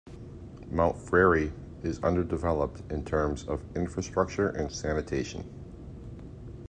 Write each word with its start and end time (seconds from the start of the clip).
Mount 0.71 0.97
Frere 0.97 1.53
is 1.83 1.99
underdeveloped 1.99 2.91
in 2.91 3.05
terms 3.05 3.43
of 3.43 3.63
infrastructure 3.75 4.49
and 4.49 4.71
sanitation. 4.71 5.47